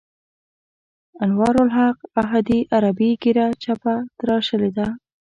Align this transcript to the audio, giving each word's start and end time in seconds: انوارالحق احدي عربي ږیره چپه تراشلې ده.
انوارالحق 1.23 1.97
احدي 2.21 2.59
عربي 2.75 3.11
ږیره 3.21 3.47
چپه 3.63 3.95
تراشلې 4.19 4.71
ده. 4.77 4.87